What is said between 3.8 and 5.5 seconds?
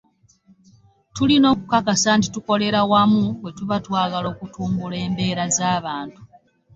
twagala okutumbula embeera